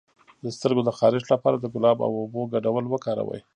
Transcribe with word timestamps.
د 0.43 0.45
سترګو 0.57 0.81
د 0.85 0.89
خارښ 0.97 1.25
لپاره 1.33 1.57
د 1.59 1.65
ګلاب 1.73 1.97
او 2.07 2.11
اوبو 2.21 2.41
ګډول 2.53 2.85
وکاروئ 2.89 3.41